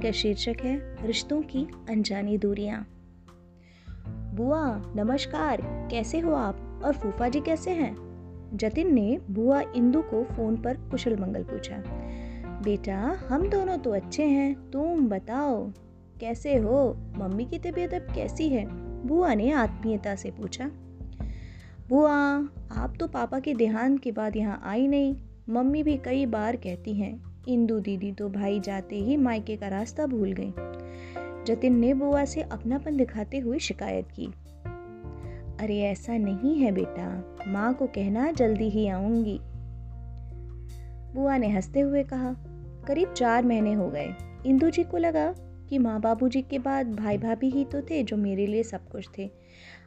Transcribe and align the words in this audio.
का 0.00 0.10
शीर्षक 0.10 0.56
है, 0.60 1.06
रिश्तों 1.06 1.42
की 1.42 1.66
अनजानी 1.90 2.38
दूरियाँ। 2.38 2.86
बुआ, 4.08 4.82
नमस्कार, 4.96 5.60
कैसे 5.62 6.18
हो 6.18 6.32
आप? 6.32 6.82
और 6.84 6.92
फूफा 6.92 7.28
जी 7.28 7.40
कैसे 7.40 7.70
हैं? 7.70 7.96
जतिन 8.54 8.94
ने 8.94 9.18
बुआ 9.30 9.62
इंदु 9.76 10.02
को 10.02 10.24
फ़ोन 10.24 10.56
पर 10.56 10.76
कुशल 10.76 11.16
मंगल 11.16 11.42
पूछा। 11.42 11.82
बेटा, 12.62 13.20
हम 13.28 13.48
दोनों 13.48 13.78
तो 13.78 13.90
अच्छे 13.90 14.24
हैं, 14.24 14.70
तुम 14.70 15.08
बताओ, 15.08 15.72
कैसे 16.20 16.56
हो? 16.56 16.94
मम्मी 17.16 17.44
की 17.44 17.58
तबीयत 17.58 17.94
अब 17.94 18.14
कैसी 18.14 18.48
है? 18.48 18.66
बुआ 19.06 19.34
ने 19.34 19.52
आत्मीयता 19.52 20.14
से 20.14 20.30
पूछा। 20.30 20.70
बुआ, 21.88 22.14
आप 22.72 22.94
तो 23.00 23.08
पापा 23.08 23.40
के 23.40 23.54
देहांत 23.54 24.00
के 24.00 24.12
बाद 24.12 24.36
यहाँ 24.36 24.62
आई 24.64 24.86
नहीं, 24.86 25.16
मम्मी 25.50 25.82
भी 25.82 25.96
कई 25.96 26.26
बार 26.26 26.56
कहती 26.56 26.94
हैं 26.94 27.29
इंदू 27.48 27.80
दीदी 27.80 28.12
तो 28.12 28.28
भाई 28.28 28.60
जाते 28.60 28.96
ही 28.96 29.16
मायके 29.16 29.56
का 29.56 29.68
रास्ता 29.68 30.06
भूल 30.06 30.32
गई। 30.32 30.52
जतिन 31.44 31.78
ने 31.78 31.94
बुआ 31.94 32.24
से 32.24 32.42
अपनापन 32.42 32.96
दिखाते 32.96 33.38
हुए 33.38 33.58
शिकायत 33.58 34.08
की। 34.10 34.26
अरे 35.60 35.80
ऐसा 35.80 36.16
नहीं 36.16 36.56
है 36.56 36.72
बेटा, 36.72 37.36
माँ 37.48 37.74
को 37.74 37.86
कहना 37.86 38.32
जल्दी 38.32 38.70
ही 38.70 38.88
आऊँगी। 38.88 39.40
बुआ 41.14 41.36
ने 41.36 41.48
हँसते 41.48 41.80
हुए 41.80 42.02
कहा, 42.02 42.36
करीब 42.86 43.12
चार 43.12 43.44
महीने 43.44 43.72
हो 43.72 43.88
गए। 43.88 44.14
इंदू 44.46 44.70
जी 44.70 44.84
को 44.84 44.96
लगा 44.96 45.34
कि 45.68 45.78
माँ 45.78 46.00
बाबू 46.00 46.28
जी 46.28 46.42
के 46.42 46.58
बाद 46.58 46.94
भाई 46.94 47.18
भाभी 47.18 47.50
ही 47.50 47.64
तो 47.64 47.80
थे 47.80 48.02
जो 48.02 48.16
मेरे 48.16 48.46
लिए 48.46 48.62
सब 48.62 48.88
कुछ 48.88 49.08
थे। 49.18 49.30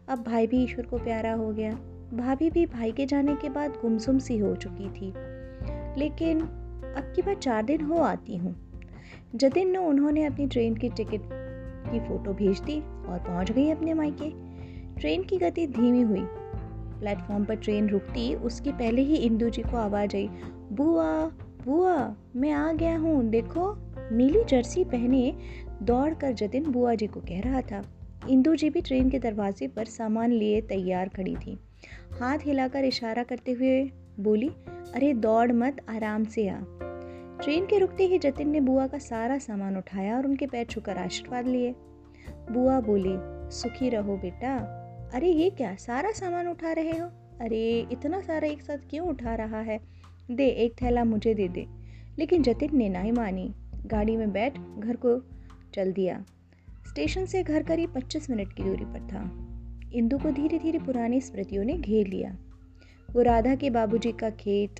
अब 0.07 0.23
भाई 0.23 0.47
भी 0.47 0.63
ईश्वर 0.63 0.85
को 0.85 0.97
प्यारा 0.97 1.33
हो 1.33 1.51
गया। 1.51 1.71
भाभी 2.13 2.49
भी 2.49 2.65
भाई 2.65 2.91
के 2.91 3.05
जाने 3.05 3.35
के 3.35 3.49
बाद 3.49 3.69
गुमसुम 3.69 4.19
सी 4.19 4.37
हो 4.37 4.55
चुकी 4.55 4.89
थी। 4.89 5.13
लेकिन 5.99 6.59
अब 6.97 7.13
की 7.15 7.21
बार 7.21 7.35
चार 7.35 7.63
दिन 7.63 7.81
हो 7.81 7.97
आती 7.97 8.35
हूँ। 8.35 8.55
जतिन 9.35 9.71
ने 9.71 9.77
उन्होंने 9.77 10.23
अपनी 10.23 10.47
ट्रेन 10.47 10.75
की 10.75 10.89
टिकट 10.89 11.21
की 11.91 11.99
फ़ोटो 11.99 12.33
भेज 12.33 12.59
दी 12.59 12.79
और 12.79 13.19
पहुँच 13.19 13.51
गई 13.51 13.69
अपने 13.69 13.93
मायके। 13.93 14.29
ट्रेन 14.99 15.23
की 15.23 15.37
गति 15.37 15.67
धीमी 15.67 16.01
हुई। 16.01 16.27
प्लेटफॉर्म 16.99 17.45
पर 17.45 17.55
ट्रेन 17.55 17.89
रुकती, 17.89 18.35
उसके 18.35 18.71
पहले 18.71 19.01
ही 19.01 19.15
इंदू 19.15 19.49
जी 19.49 19.61
को 19.61 19.77
आवाज़ 19.77 20.15
आई, 20.15 20.29
बुआ 20.71 21.31
बुआ, 21.65 22.15
मैं 22.35 22.51
आ 22.51 22.73
गया 22.73 22.97
हूँ, 22.97 23.29
देखो, 23.29 23.75
नीली 24.15 24.43
जर्सी 24.43 24.83
पहने 24.83 25.37
दौड़ 25.81 26.13
कर 26.13 26.31
जतिन 26.31 26.71
बुआ 26.71 26.95
जी 26.95 27.07
को 27.07 27.19
कह 27.19 27.41
रहा 27.41 27.61
था। 27.61 27.83
इंदू 28.29 28.55
जी 28.55 28.69
भी 28.69 28.81
ट्रेन 28.81 29.09
के 29.09 29.19
दरवाजे 29.19 29.67
पर 29.67 29.85
सामान 29.85 30.31
लिए 30.31 30.61
तैयार 30.61 31.09
खड़ी 31.09 31.35
थी। 31.35 31.59
हाथ 32.19 32.39
हिलाकर 32.39 32.83
इशारा 32.83 33.23
करते 33.23 33.51
हुए 33.51 33.91
बोली, 34.19 34.49
अरे, 34.95 35.13
दौड़ 35.13 35.51
मत, 35.51 35.77
आराम 35.89 36.23
से 36.23 36.49
आ। 36.49 36.59
ट्रेन 37.43 37.65
के 37.65 37.79
रुकते 37.79 38.03
ही 38.03 38.19
जतिन 38.19 38.49
ने 38.49 38.61
बुआ 38.61 38.87
का 38.87 38.97
सारा 38.97 39.37
सामान 39.37 39.77
उठाया 39.77 40.17
और 40.17 40.27
उनके 40.27 40.45
पैर 40.45 40.65
छुकर 40.65 40.97
आशीर्वाद 40.97 41.47
लिए। 41.47 41.75
बुआ 42.51 42.79
बोली, 42.79 43.15
सुखी 43.55 43.89
रहो 43.89 44.17
बेटा। 44.17 44.57
अरे 45.13 45.29
ये 45.29 45.49
क्या, 45.49 45.75
सारा 45.75 46.11
सामान 46.11 46.47
उठा 46.47 46.71
रहे 46.71 46.91
हो? 46.91 47.07
अरे 47.41 47.87
इतना 47.91 48.21
सारा 48.21 48.47
एक 48.47 48.61
साथ 48.61 48.77
क्यों 48.77 49.07
उठा 49.07 49.35
रहा 49.35 49.59
है? 49.59 49.79
दे, 50.31 50.47
एक 50.47 50.73
थैला 50.81 51.03
मुझे 51.03 51.33
दे 51.33 51.47
दे। 51.47 51.67
लेकिन 52.19 52.43
जतिन 52.43 52.77
ने 52.77 52.89
ना 52.89 52.99
ही 52.99 53.11
मानी। 53.11 53.53
गाड़ी 53.85 54.17
में 54.17 54.31
बैठ 54.31 54.57
घर 54.79 54.95
को 55.05 55.21
चल 55.73 55.93
दिया। 55.93 56.25
स्टेशन 56.89 57.25
से 57.25 57.43
घर 57.43 57.63
करीब 57.63 57.93
25 57.93 58.29
मिनट 58.29 58.53
की 58.53 58.63
दूरी 58.63 58.85
पर 58.85 58.99
था। 58.99 59.21
इंदु 59.93 60.17
को 60.17 60.31
धीरे 60.31 60.59
धीरे 60.59 60.79
पुरानी 60.79 61.21
स्मृतियों 61.21 61.63
ने 61.63 61.73
घेर 61.73 62.07
लिया। 62.07 62.37
वो 63.11 63.21
राधा 63.21 63.55
के 63.55 63.69
बाबूजी 63.69 64.11
का 64.11 64.29
खेत, 64.29 64.71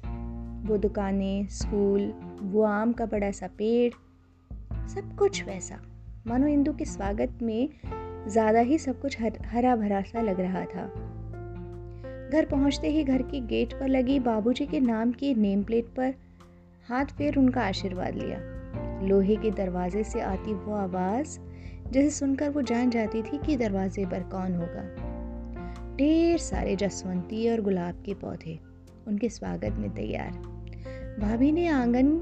वो 0.67 0.78
दुकानें, 0.78 1.47
स्कूल 1.47 2.14
वो 2.44 2.64
आम 2.64 2.94
का 2.94 3.06
बड़ा 3.06 3.32
सा 3.32 3.48
पेड़ 3.48 3.94
सब 4.90 5.16
कुछ 5.16 5.44
वैसा। 5.44 5.80
मानो 6.28 6.48
इंदु 6.48 6.74
के 6.74 6.86
स्वागत 6.86 7.40
में 7.42 7.70
ज़्यादा 8.28 8.60
ही 8.60 8.78
सब 8.78 9.02
कुछ 9.02 9.22
हर, 9.22 9.38
हरा 9.46 9.76
भरा 9.76 10.02
सा 10.02 10.22
लग 10.22 10.40
रहा 10.40 10.66
था। 10.66 10.86
घर 12.34 12.46
पहुँचते 12.46 12.88
ही 12.88 13.03
घर 13.03 13.22
की 13.22 13.40
गेट 13.40 13.74
पर 13.74 13.88
लगी 13.88 14.20
बाबूजी 14.20 14.66
के 14.66 14.80
नाम 14.80 15.12
की 15.12 15.34
नेम 15.36 15.64
प्लेट 15.64 15.86
पर 15.86 16.14
हाथ 16.90 17.06
फेर 17.06 17.38
उनका 17.38 17.62
आशीर्वाद 17.62 18.16
लिया। 18.16 18.38
लोहे 19.08 19.36
के 19.36 19.52
दरवाजे 19.52 20.03
से 20.03 20.22
आती 20.22 20.53
वो 20.53 20.76
आवाज़ 20.76 21.40
जिसे 21.92 22.09
सुनकर 22.09 22.50
वो 22.50 22.62
जान 22.62 22.90
जाती 22.90 23.22
थी 23.22 23.38
कि 23.38 23.58
दरवाजे 23.58 24.06
पर 24.06 24.24
कौन 24.24 24.56
होगा। 24.56 24.84
ढेर 25.98 26.38
सारे 26.38 26.76
जसवंती 26.76 27.50
और 27.50 27.62
गुलाब 27.62 28.03
के 28.06 28.14
पौधे 28.14 28.59
उनके 29.08 29.30
स्वागत 29.30 29.72
में 29.72 29.94
तैयार। 29.96 30.62
भाभी 31.19 31.51
ने 31.51 31.68
आँगन 31.68 32.18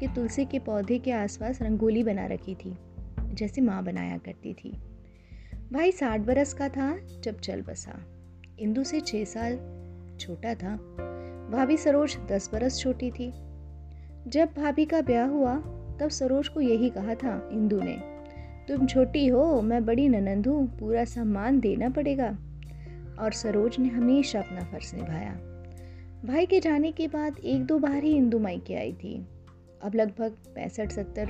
के 0.00 0.06
तुलसी 0.06 0.44
के 0.44 0.58
पौधे 0.58 0.98
के 0.98 1.12
आसपास 1.12 1.62
रंगोली 1.62 2.04
बना 2.04 2.26
रखी 2.26 2.54
थी, 2.54 2.76
जैसे 3.20 3.60
माँ 3.60 3.84
बनाया 3.84 4.18
करती 4.18 4.54
थी। 4.54 4.70
भाई 5.72 5.92
साठ 5.92 6.20
बरस 6.20 6.52
का 6.52 6.68
था 6.68 6.98
जब 7.20 7.40
चल 7.40 7.62
बसा। 7.62 7.98
इंदु 8.58 8.84
से 8.84 9.00
छः 9.00 9.24
साल 9.24 9.58
छोटा 10.20 10.54
था। 10.54 10.76
भाभी 11.52 11.76
सरोज 11.76 12.16
दस 12.32 12.50
बरस 12.52 12.78
छोटी 12.78 13.10
थी। 13.10 13.32
जब 14.28 14.48
भाभी 14.56 14.84
का 14.84 15.00
ब्याह 15.00 15.28
हुआ, 15.28 15.54
तब 16.00 16.08
सरोज 16.08 16.48
को 16.48 16.60
यही 16.60 16.90
कहा 16.90 17.14
था 17.14 17.48
इंदु 17.52 17.80
ने, 17.80 17.96
तुम 18.68 18.86
छोटी 18.86 19.26
हो, 19.26 19.62
मैं 19.62 19.84
बड़ी 19.84 20.08
ननंद 20.08 20.46
हूँ, 20.46 20.78
पूरा 20.78 21.04
सम्मान 21.04 21.60
देना 21.60 21.88
पड़ेगा। 21.88 22.38
और 23.18 23.32
सरोज 23.32 23.78
ने 23.78 23.88
हमेशा 23.88 24.40
अपना 24.40 24.60
फ़र्ज़ 24.60 24.96
निभाया। 24.96 25.51
भाई 26.24 26.46
के 26.46 26.60
जाने 26.60 26.92
के 26.92 27.08
बाद 27.08 27.38
एक 27.38 27.64
दो 27.64 27.78
बार 27.78 28.02
ही 28.02 28.10
इंदू 28.10 28.38
मायके 28.38 28.74
आई 28.74 28.92
थी। 28.92 29.26
अब 29.82 29.94
लगभग 29.94 30.32
पैंसठ, 30.54 30.90
सत्तर 30.90 31.26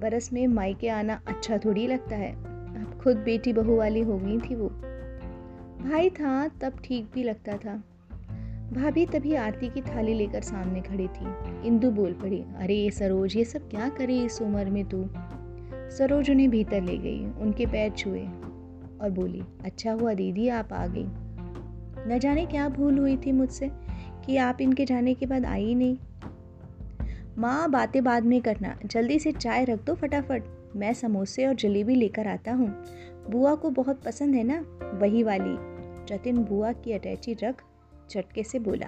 बरस 0.00 0.32
में 0.32 0.46
मायके 0.46 0.88
आना 0.88 1.22
अच्छा 1.26 1.58
थोड़ी 1.58 1.86
लगता 1.86 2.16
है। 2.16 2.32
अब 2.34 3.00
खुद 3.02 3.16
बेटी 3.16 3.52
बहू 3.52 3.76
वाली 3.76 4.00
हो 4.00 4.18
गई 4.18 4.38
थी 4.38 4.54
वो। 4.54 4.68
भाई 5.88 6.10
था, 6.10 6.48
तब 6.48 6.72
ठीक 6.84 7.08
भी 7.14 7.22
लगता 7.22 7.52
था। 7.52 7.84
भाभी 8.72 9.06
तभी 9.06 9.34
आरती 9.34 9.68
की 9.68 9.82
थाली 9.82 10.14
लेकर 10.14 10.40
सामने 10.40 10.80
खड़ी 10.80 11.08
थी। 11.08 11.26
इंदु 11.66 11.90
बोल 11.90 12.12
पड़ी, 12.12 12.44
अरे, 12.56 12.74
ये 12.74 12.90
सरोज, 12.90 13.36
ये 13.36 13.44
सब 13.44 13.70
क्या 13.70 13.88
करे 13.88 14.18
इस 14.18 14.42
उम्र 14.42 14.70
में 14.70 14.84
तू? 14.84 15.08
सरोज 15.96 16.30
उन्हें 16.30 16.50
भीतर 16.50 16.82
ले 16.82 16.98
गई, 16.98 17.26
उनके 17.26 17.66
पैर 17.66 17.90
छुए 17.90 18.24
और 19.00 19.10
बोली 19.10 19.42
अच्छा 19.64 19.92
हुआ 19.92 20.14
दीदी, 20.14 20.48
आप 20.48 20.72
आ 20.72 20.86
गई। 20.86 21.06
न 22.06 22.18
जाने 22.18 22.46
क्या 22.46 22.68
भूल 22.68 22.98
हुई 22.98 23.16
थी 23.16 23.32
मुझसे 23.32 23.70
कि 24.26 24.36
आप 24.36 24.60
इनके 24.60 24.84
जाने 24.84 25.14
के 25.14 25.26
बाद 25.26 25.44
आई 25.44 25.74
नहीं। 25.74 25.98
माँ, 27.38 27.70
बातें 27.70 28.04
बाद 28.04 28.24
में 28.24 28.40
करना। 28.40 28.78
जल्दी 28.86 29.18
से 29.18 29.32
चाय 29.32 29.64
रख 29.64 29.84
दो 29.84 29.94
फटाफट। 29.94 30.42
मैं 30.76 30.94
समोसे 30.94 31.46
और 31.46 31.54
जलेबी 31.54 31.94
लेकर 31.94 32.26
आता 32.26 32.52
हूँ। 32.52 32.84
बुआ 33.30 33.54
को 33.54 33.70
बहुत 33.70 34.02
पसंद 34.02 34.34
है 34.34 34.44
ना? 34.44 34.64
वही 34.96 35.22
वाली। 35.22 35.74
जतिन 36.06 36.38
बुआ 36.38 36.72
की 36.72 36.92
अटैची 36.92 37.32
रख 37.32 37.62
झटके 38.10 38.42
से 38.42 38.58
बोला। 38.58 38.86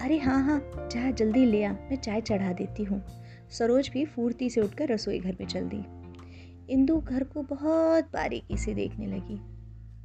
अरे 0.00 0.18
हाँ 0.18 0.44
हाँ 0.44 0.88
चाह 0.92 1.10
जल्दी 1.10 1.44
ले 1.44 1.64
आ। 1.64 1.72
मैं 1.72 1.96
चाय 1.96 2.20
चढ़ा 2.20 2.52
देती 2.52 2.84
हूँ। 2.84 3.04
सरोज 3.50 3.90
भी 3.92 4.04
फूर्ती 4.04 4.50
से 4.50 4.60
उठकर 4.60 4.88
रसोई 4.88 5.18
घर 5.18 5.36
में 5.40 5.46
चल 5.46 5.70
दी। 5.74 5.84
इंदु 6.72 6.96
घर 6.96 7.24
को 7.24 7.42
बहुत 7.42 8.04
बारीकी 8.04 8.56
से 8.56 8.74
देखने 8.74 9.06
लगी। 9.06 9.53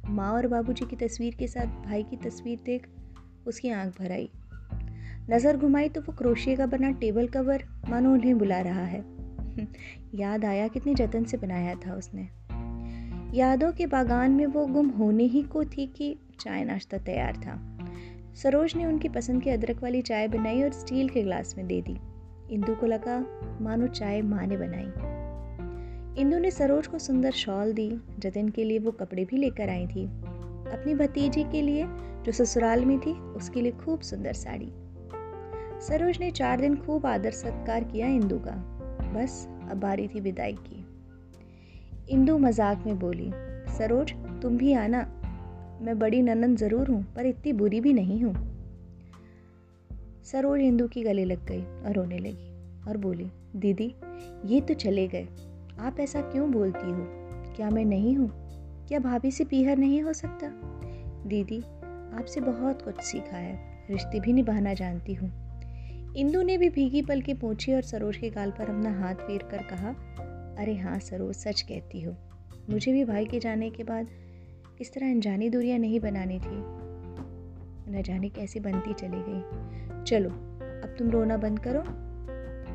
माँ 0.08 0.32
और 0.32 0.46
बाबूजी 0.46 0.84
की 0.84 0.96
तस्वीर 0.96 1.34
के 1.34 1.46
साथ 1.46 1.66
भाई 1.66 2.02
की 2.02 2.16
तस्वीर 2.16 2.60
देख 2.64 2.88
उसकी 3.46 3.70
आँख 3.70 4.00
भर 4.00 4.12
आई। 4.12 4.30
नज़र 5.30 5.56
घुमाई 5.56 5.88
तो 5.88 6.00
वो 6.00 6.12
क्रोशिया 6.12 6.56
का 6.56 6.66
बना 6.66 6.90
टेबल 6.90 7.26
कवर 7.26 7.64
मानो 7.88 8.12
उन्हें 8.12 8.38
बुला 8.38 8.60
रहा 8.60 8.84
है। 8.84 9.04
याद 10.14 10.44
आया 10.44 10.68
कितने 10.68 10.94
जतन 10.94 11.24
से 11.24 11.36
बनाया 11.36 11.74
था 11.74 11.94
उसने। 11.94 12.28
यादों 13.38 13.72
के 13.72 13.86
बागान 13.86 14.30
में 14.30 14.46
वो 14.46 14.66
गुम 14.66 14.88
होने 14.88 15.24
ही 15.24 15.42
को 15.42 15.64
थी 15.64 15.86
कि 15.86 16.18
चाय 16.40 16.64
नाश्ता 16.64 16.98
तैयार 16.98 17.36
था। 17.36 17.78
सरोज 18.34 18.76
ने 18.76 18.86
उनकी 18.86 19.08
पसंद 19.08 19.42
की 19.42 19.50
अदरक 19.50 19.82
वाली 19.82 20.02
चाय 20.02 20.28
बनाई 20.28 20.62
और 20.62 20.72
स्टील 20.72 21.08
के 21.08 21.22
ग्लास 21.22 21.54
में 21.58 21.66
दे 21.66 21.82
दी। 21.82 21.98
इंदु 22.54 22.74
को 22.74 22.86
लगा, 22.86 23.24
मानो 23.60 23.86
चाय 23.86 24.22
माँ 24.22 24.46
ने 24.46 24.56
बनाई। 24.56 25.29
इंदु 26.18 26.38
ने 26.38 26.50
सरोज 26.50 26.86
को 26.86 26.98
सुंदर 26.98 27.30
शॉल 27.30 27.72
दी, 27.72 28.00
जतिन 28.18 28.48
के 28.48 28.64
लिए 28.64 28.78
वो 28.78 28.90
कपड़े 28.90 29.24
भी 29.24 29.36
लेकर 29.36 29.68
आई 29.68 29.86
थी। 29.86 30.04
अपनी 30.72 30.94
भतीजी 30.94 31.44
के 31.44 31.62
लिए, 31.62 31.86
जो 32.22 32.32
ससुराल 32.32 32.84
में 32.84 32.98
थी, 32.98 33.12
उसके 33.12 33.60
लिए 33.60 33.72
खूब 33.72 34.00
सुंदर 34.00 34.32
साड़ी। 34.32 34.72
सरोज 35.80 36.18
ने 36.20 36.30
चार 36.30 36.60
दिन 36.60 36.76
खूब 36.76 37.06
आदर 37.06 37.30
सत्कार 37.30 37.84
किया 37.84 38.06
इंदु 38.06 38.38
का। 38.38 38.54
बस, 39.14 39.48
अब 39.70 39.76
बारी 39.80 40.08
थी 40.08 40.20
विदाई 40.20 40.52
की। 40.52 40.86
इंदु 42.10 42.38
मज़ाक 42.38 42.86
में 42.86 42.98
बोली, 42.98 43.30
सरोज, 43.78 44.12
तुम 44.42 44.56
भी 44.56 44.72
आना। 44.72 45.02
मैं 45.82 45.98
बड़ी 45.98 46.22
ननन 46.22 46.56
ज़रूर 46.56 46.88
हूँ, 46.88 47.14
पर 47.14 47.26
इतनी 47.26 47.52
बुरी 47.52 47.80
भी 47.80 47.92
नहीं 47.92 48.22
हूँ। 48.24 48.34
सरोज 50.24 50.60
इंदू 50.60 50.88
की 50.88 51.02
गले 51.02 51.24
लग 51.24 51.46
गई 51.46 51.62
और 51.62 51.92
रोने 51.92 52.18
लगी 52.18 52.50
और 52.88 52.96
बोली, 52.96 53.30
दीदी, 53.56 53.94
ये 54.46 54.60
तो 54.60 54.74
चले 54.74 55.08
गए। 55.08 55.28
आप 55.80 56.00
ऐसा 56.00 56.20
क्यों 56.20 56.50
बोलती 56.50 56.90
हो? 56.90 57.06
क्या 57.56 57.70
मैं 57.70 57.84
नहीं 57.84 58.16
हूँ? 58.16 58.30
क्या 58.88 58.98
भाभी 58.98 59.30
से 59.30 59.44
पीहर 59.44 59.76
नहीं 59.76 60.02
हो 60.02 60.12
सकता? 60.12 60.50
दीदी, 61.28 61.60
आपसे 62.18 62.40
बहुत 62.40 62.82
कुछ 62.82 63.00
सीखा 63.00 63.36
है। 63.36 63.58
रिश्ते 63.90 64.20
भी 64.20 64.32
निभाना 64.32 64.74
जानती 64.74 65.14
हूँ। 65.14 65.32
इंदु 66.16 66.42
ने 66.42 66.58
भी 66.58 66.68
भीगी 66.68 67.02
पल 67.02 67.20
की 67.20 67.34
पूछी 67.34 67.74
और 67.74 67.82
सरोज 67.82 68.16
के 68.16 68.30
गाल 68.30 68.50
पर 68.50 68.64
अपना 68.64 69.00
हाथ 69.00 69.14
फेर 69.14 69.42
कर 69.42 69.58
कहा, 69.58 69.88
अरे 70.58 70.76
हाँ 70.76 70.98
सरोज, 70.98 71.34
सच 71.34 71.60
कहती 71.60 72.00
हो। 72.00 72.16
मुझे 72.70 72.92
भी 72.92 73.04
भाई 73.04 73.26
के 73.26 73.38
जाने 73.38 73.70
के 73.70 73.84
बाद 73.84 74.06
इस 74.80 74.94
तरह 74.94 75.10
अनजानी 75.10 75.50
दूरियाँ 75.50 75.78
नहीं 75.78 76.00
बनानी 76.00 76.38
थी। 76.38 76.80
न 77.92 78.02
जाने 78.06 78.28
कैसे 78.28 78.60
बनती 78.60 78.94
चली 78.94 79.22
गई। 79.28 79.40
चलो, 80.04 80.30
अब 80.60 80.96
तुम 80.98 81.10
रोना 81.10 81.36
बंद 81.36 81.58
करो। 81.58 81.80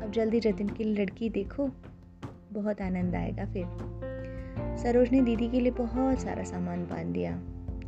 अब 0.04 0.12
जल्दी 0.14 0.40
जतिन 0.40 0.68
की 0.68 0.84
लड़की 0.84 1.30
देखो। 1.30 1.70
बहुत 2.56 2.80
आनंद 2.80 3.14
आएगा 3.14 3.44
फिर। 3.44 3.64
सरोज 4.82 5.10
ने 5.10 5.20
दीदी 5.20 5.48
के 5.48 5.60
लिए 5.60 5.72
बहुत 5.72 6.20
सारा 6.20 6.44
सामान 6.44 6.84
बाँध 6.84 7.06
दिया। 7.06 7.40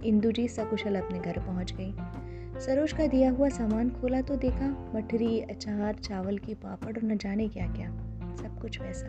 इंदू 0.05 0.31
जी 0.33 0.49
सकुशल 0.49 0.97
अपने 0.97 1.19
घर 1.19 1.39
पहुँच 1.39 1.73
गई। 1.73 1.93
सरोज 2.61 2.93
का 2.93 3.07
दिया 3.07 3.31
हुआ 3.31 3.49
सामान 3.49 3.91
खोला 3.91 4.21
तो 4.21 4.37
देखा, 4.37 4.69
मठरी, 4.95 5.41
अचार, 5.41 5.95
चावल 5.95 6.39
की 6.39 6.55
पापड़ 6.55 6.97
और 6.97 7.05
न 7.05 7.17
जाने 7.17 7.49
क्या 7.49 7.67
क्या 7.67 7.91
सब 8.37 8.59
कुछ 8.61 8.81
वैसा 8.81 9.09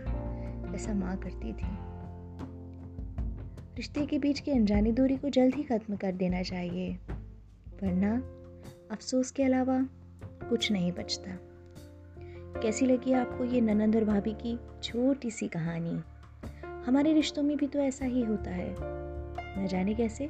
वैसा 0.72 0.94
माँ 0.94 1.18
करती 1.18 1.54
थी। 1.54 1.78
रिश्ते 3.78 4.06
के 4.06 4.20
बीच 4.20 4.40
की 4.40 4.52
अनजानी 4.52 4.92
दूरी 4.92 5.18
को 5.18 5.30
जल्द 5.30 5.56
ही 5.56 5.64
खत्म 5.64 5.96
कर 5.96 6.12
देना 6.12 6.42
चाहिए, 6.42 6.98
वरना 7.84 8.16
अफसोस 8.92 9.32
के 9.32 9.44
अलावा 9.44 9.80
कुछ 10.50 10.72
नहीं 10.72 10.92
बचता। 10.92 11.32
कैसी 12.58 12.86
लगी 12.86 13.14
आपको 13.14 13.44
ये 13.44 13.62
ननंद 13.62 13.96
और 13.96 14.04
भाभी 14.04 14.34
की 14.34 14.60
छोटी 14.84 15.32
सी 15.32 15.48
कहानी? 15.48 16.02
हमारे 16.86 17.14
रिश्तों 17.14 17.44
में 17.44 17.58
भी 17.58 17.68
तो 17.68 17.80
ऐसा 17.80 18.06
ही 18.06 18.22
होता 18.24 18.52
है। 18.52 18.76
न 19.64 19.68
जाने 19.70 19.94
कैसे 19.94 20.30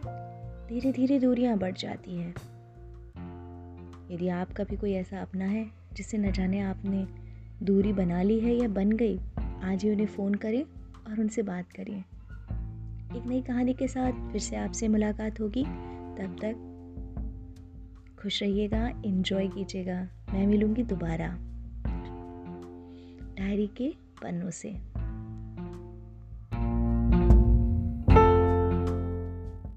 धीरे 0.70 0.92
धीरे 0.92 1.20
दूरियाँ 1.20 1.58
बढ़ 1.58 1.74
जाती 1.74 2.18
हैं। 2.18 2.36
यदि 4.12 4.28
आपका 4.28 4.64
भी 4.64 4.78
कोई 4.78 4.94
ऐसा 4.94 5.22
अपना 5.22 5.46
है 5.46 5.72
जिससे 5.94 6.18
न 6.18 6.32
जाने 6.32 6.60
आपने 6.60 7.08
दूरी 7.66 7.94
बना 7.94 8.22
ली 8.22 8.40
है 8.40 8.54
या 8.54 8.68
बन 8.68 8.92
गई, 8.92 9.20
आज 9.64 9.84
ही 9.84 9.92
उन्हें 9.92 10.08
फ़ोन 10.08 10.34
करें 10.34 10.64
और 11.12 11.20
उनसे 11.20 11.42
बात 11.42 11.66
करें। 11.72 12.04
एक 13.18 13.24
नई 13.26 13.42
कहानी 13.42 13.74
के 13.74 13.88
साथ 13.88 14.32
फिर 14.32 14.42
से 14.42 14.56
आपसे 14.56 14.88
मुलाकात 14.88 15.42
होगी। 15.42 15.64
तब 16.20 16.36
तक 16.42 16.66
खुश 18.22 18.44
रहिएगा 18.44 19.02
इन्जॉय 19.06 19.48
कीजिएगा। 19.48 20.08
मैं 20.34 20.48
मिलूँगी 20.48 20.84
दोबारा। 20.84 21.38
डायरी 23.40 23.68
के 23.68 23.90
पन्नों 24.22 24.50
से। 24.52 24.70